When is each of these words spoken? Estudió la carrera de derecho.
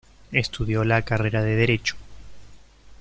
Estudió 0.31 0.83
la 0.83 1.03
carrera 1.03 1.43
de 1.43 1.55
derecho. 1.55 1.95